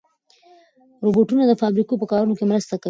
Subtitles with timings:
[1.05, 2.79] روبوټونه د فابریکو په کارونو کې مرسته کوي.